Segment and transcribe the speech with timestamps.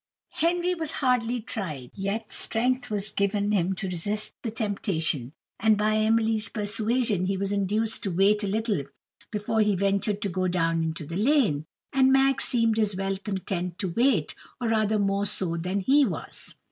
[0.39, 5.95] Henry was hardly tried, yet strength was given him to resist the temptation; and by
[5.95, 8.81] Emily's persuasion he was induced to wait a little
[9.29, 11.65] before he ventured to go down into the lane.
[11.93, 16.55] And Mag seemed as well content to wait, or rather more so than he was.